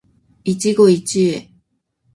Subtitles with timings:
[0.03, 0.07] 一期一会